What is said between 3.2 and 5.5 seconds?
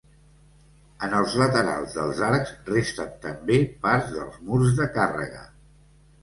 també part dels murs de càrrega.